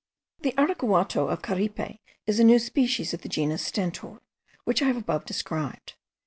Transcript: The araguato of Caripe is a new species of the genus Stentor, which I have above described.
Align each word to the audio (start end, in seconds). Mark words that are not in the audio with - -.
The 0.39 0.53
araguato 0.57 1.29
of 1.31 1.43
Caripe 1.43 1.99
is 2.25 2.39
a 2.39 2.43
new 2.43 2.57
species 2.57 3.13
of 3.13 3.21
the 3.21 3.29
genus 3.29 3.63
Stentor, 3.63 4.19
which 4.63 4.81
I 4.81 4.85
have 4.85 4.97
above 4.97 5.25
described. 5.25 5.93